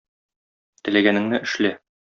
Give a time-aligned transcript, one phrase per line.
[0.89, 1.77] Теләгәнеңне эшлә.